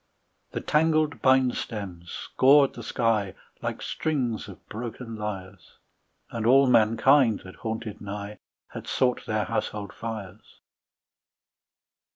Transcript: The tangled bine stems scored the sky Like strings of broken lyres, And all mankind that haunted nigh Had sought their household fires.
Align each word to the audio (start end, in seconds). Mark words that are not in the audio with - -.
The 0.53 0.61
tangled 0.61 1.21
bine 1.21 1.51
stems 1.51 2.09
scored 2.11 2.73
the 2.73 2.81
sky 2.81 3.35
Like 3.61 3.83
strings 3.83 4.47
of 4.47 4.67
broken 4.67 5.15
lyres, 5.15 5.77
And 6.31 6.43
all 6.47 6.65
mankind 6.65 7.41
that 7.43 7.57
haunted 7.57 8.01
nigh 8.01 8.39
Had 8.69 8.87
sought 8.87 9.27
their 9.27 9.43
household 9.43 9.93
fires. 9.93 10.59